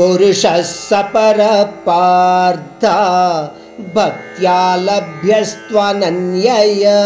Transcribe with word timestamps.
पुरुषः 0.00 0.62
सपर 0.62 1.38
पार्थ 1.86 2.84
भक्त्या 3.94 4.76
लभ्यस्त्वनन्यया 4.76 7.00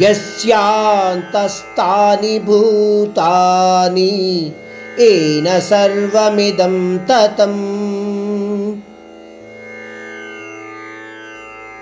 यस्यान्तस्तानि 0.00 2.38
भूतानि 2.38 4.10
सर्वमिदं 5.62 6.98
ततम्। 7.08 7.56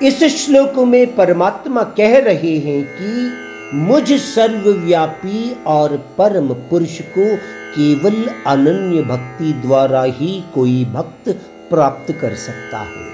इस 0.03 0.37
श्लोक 0.37 0.75
में 0.89 1.17
परमात्मा 1.17 1.83
कह 1.83 2.19
रहे 2.19 2.59
हैं 2.59 2.83
कि 2.93 3.33
मुझ 3.77 4.13
सर्वव्यापी 4.13 5.57
और 5.67 5.97
परम 6.19 6.49
पुरुष 6.71 7.01
को 7.19 7.60
केवल 7.71 8.27
अनन्य 8.47 9.03
भक्ति 9.03 9.53
द्वारा 9.63 10.03
ही 10.03 10.29
कोई 10.55 10.85
भक्त 10.85 11.29
प्राप्त 11.71 12.13
कर 12.13 12.35
सकता 12.37 12.79
है। 12.81 13.09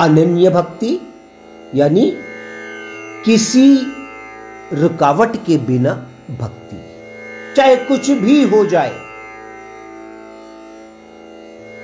अनन्य 0.00 0.50
भक्ति 0.50 0.98
यानी 1.74 2.10
किसी 3.24 3.66
रुकावट 4.72 5.36
के 5.36 5.56
बिना 5.58 5.92
भक्ति, 6.30 6.76
चाहे 7.56 7.76
कुछ 7.84 8.10
भी 8.10 8.42
हो 8.42 8.64
जाए, 8.66 8.94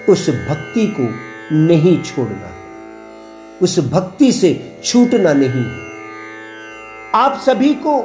उस 0.09 0.29
भक्ति 0.49 0.87
को 0.99 1.09
नहीं 1.57 2.03
छोड़ना 2.03 2.51
उस 3.63 3.79
भक्ति 3.89 4.33
से 4.33 4.51
छूटना 4.85 5.33
नहीं 5.33 5.65
है। 5.65 5.81
आप 7.15 7.41
सभी 7.41 7.73
को 7.77 7.97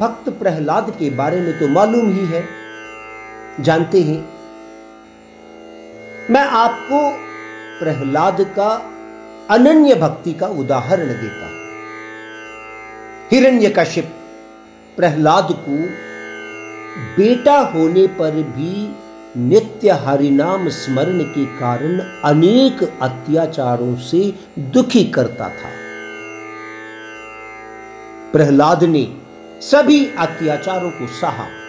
भक्त 0.00 0.28
प्रहलाद 0.30 0.90
के 0.98 1.10
बारे 1.10 1.40
में 1.40 1.58
तो 1.58 1.68
मालूम 1.68 2.12
ही 2.12 2.24
है। 2.26 2.42
जानते 3.60 4.02
हैं। 4.02 4.34
मैं 6.30 6.44
आपको 6.44 7.10
प्रहलाद 7.80 8.40
का 8.40 8.90
अनन्य 9.50 9.94
भक्ति 9.94 10.32
का 10.32 10.46
उदाहरण 10.46 11.06
देता 11.06 11.46
हूँ। 11.46 11.54
हिरण्यकशिप 13.30 14.14
प्रहलाद 14.96 15.48
को 15.50 15.76
बेटा 17.16 17.58
होने 17.58 18.06
पर 18.06 18.30
भी 18.30 18.94
नित्य 19.36 19.90
हरिनाम 19.90 20.68
स्मरण 20.68 21.20
के 21.20 21.44
कारण 21.44 21.98
अनेक 22.24 22.98
अत्याचारों 23.02 23.96
से 23.96 24.34
दुखी 24.58 25.04
करता 25.04 25.48
था। 25.48 25.70
प्रहलाद 28.32 28.84
ने 28.84 29.16
सभी 29.60 30.10
अत्याचारों 30.18 30.90
को 30.90 31.06
सहा। 31.06 31.63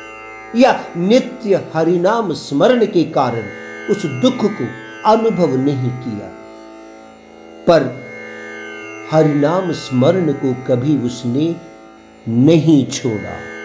या 0.56 0.86
नित्य 0.98 1.64
हरिनाम 1.74 2.34
स्मरण 2.34 2.86
के 2.86 3.04
कारण 3.04 3.44
उस 3.90 4.06
दुख 4.06 4.38
को 4.38 4.68
अनुभव 5.12 5.56
नहीं 5.56 5.90
किया। 5.90 6.32
पर 7.68 8.06
हरिनाम 9.12 9.72
स्मरण 9.72 10.34
को 10.34 10.54
कभी 10.54 10.98
उसने 10.98 11.56
नहीं 12.30 12.88
छोड़ा। 12.88 13.56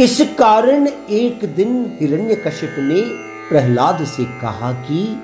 इस 0.00 0.20
कारण 0.38 0.88
एक 1.10 1.54
दिन 1.56 1.96
हिरण्यकशिप 2.00 2.74
ने 2.78 3.00
प्रहलाद 3.48 4.04
से 4.04 4.24
कहा 4.24 4.72
कि, 4.72 5.22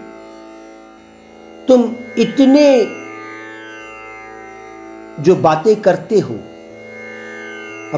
तुम 1.69 1.97
इतने 2.19 2.83
जो 5.23 5.37
बातें 5.37 5.77
करते 5.77 6.19
हो 6.19 6.35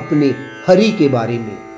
अपने 0.01 0.35
हरि 0.67 0.91
के 0.91 1.09
बारे 1.09 1.39
में 1.39 1.70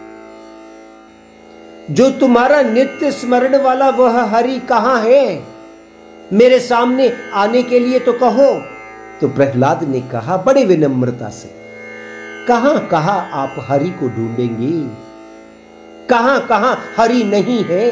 जो 1.91 2.11
तुम्हारा 2.11 2.61
नित्य 2.63 3.11
स्मरण 3.13 3.57
वाला 3.63 3.89
वह 3.91 4.21
हरि 4.31 4.59
कहाँ 4.59 4.99
है? 5.01 5.43
मेरे 6.33 6.59
सामने 6.61 7.11
आने 7.35 7.63
के 7.63 7.79
लिए 7.79 7.99
तो 7.99 8.13
कहो। 8.13 8.53
तो 9.21 9.29
प्रहलाद 9.29 9.83
ने 9.85 10.01
कहा 10.01 10.37
बड़े 10.37 10.65
विनम्रता 10.65 11.29
से, 11.29 11.51
कहाँ 12.49 12.87
कहा 12.89 13.15
आप 13.35 13.57
हरि 13.69 13.91
को 13.91 14.09
ढूंढेंगे? 14.09 14.73
कहाँ 16.11 16.39
कहाँ 16.47 16.79
हरि 16.97 17.23
नहीं 17.25 17.63
है? 17.65 17.91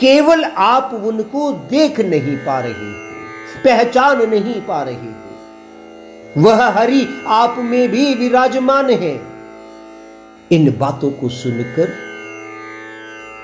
केवल 0.00 0.44
आप 0.44 0.90
उनको 0.94 1.52
देख 1.70 2.00
नहीं 2.00 2.36
पा 2.36 2.58
रहे 2.60 2.72
हो, 2.72 3.62
पहचान 3.64 4.28
नहीं 4.30 4.60
पा 4.62 4.82
रहे 4.82 4.94
हो। 4.94 6.42
वह 6.42 6.66
हरि 6.70 7.06
आप 7.26 7.56
में 7.60 7.88
भी 7.88 8.14
विराजमान 8.14 8.90
है। 8.90 9.14
इन 10.52 10.74
बातों 10.78 11.10
को 11.10 11.28
सुनकर 11.28 12.07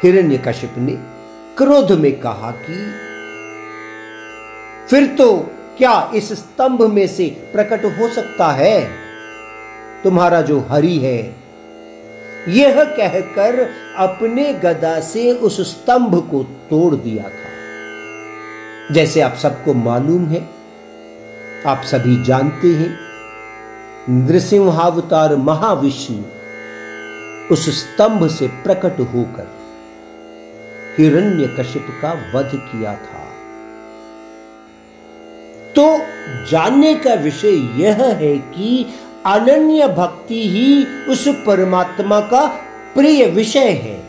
हिरण्यकशिप 0.02 0.74
ने 0.78 0.92
क्रोध 1.58 1.92
में 1.92 2.20
कहा 2.20 2.50
कि, 2.50 2.92
फिर 4.90 5.06
तो 5.06 5.50
क्या 5.78 6.10
इस 6.14 6.32
स्तंभ 6.32 6.82
में 6.82 7.06
से 7.06 7.48
प्रकट 7.52 7.84
हो 7.84 8.08
सकता 8.08 8.48
है? 8.48 8.90
तुम्हारा 10.04 10.42
जो 10.42 10.60
हरि 10.60 10.98
है, 10.98 11.36
यह 12.48 12.84
कहकर 12.84 13.70
अपने 13.96 14.52
गदा 14.52 15.00
से 15.00 15.32
उस 15.32 15.60
स्तंभ 15.70 16.28
को 16.30 16.42
तोड़ 16.42 16.94
दिया 16.94 17.24
था। 17.24 17.54
जैसे 18.94 19.20
आप 19.20 19.34
सबको 19.34 19.74
मालूम 19.74 20.26
है, 20.26 20.48
आप 21.66 21.82
सभी 21.84 22.24
जानते 22.24 22.68
हैं, 22.68 22.98
नृसिंहावतार 24.10 25.36
महाविष्णु 25.36 26.22
उस 27.52 27.80
स्तंभ 27.80 28.28
से 28.28 28.46
प्रकट 28.46 29.00
होकर 29.00 29.63
हिरण्यकशिप 30.98 31.86
का 32.02 32.12
वध 32.34 32.50
किया 32.54 32.94
था। 32.94 33.24
तो 35.76 35.98
जानने 36.50 36.94
का 36.94 37.14
विषय 37.14 37.82
यह 37.82 38.04
है 38.04 38.38
कि 38.38 38.94
अनन्य 39.26 39.88
भक्ति 39.88 40.48
ही 40.48 40.84
उस 40.84 41.28
परमात्मा 41.28 42.20
का 42.20 42.46
प्रिय 42.94 43.26
विषय 43.26 43.70
है। 43.70 44.04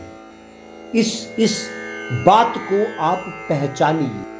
इस 0.94 1.34
इस 1.38 1.70
बात 2.12 2.54
को 2.56 3.02
आप 3.02 3.46
पहचानिए। 3.48 4.35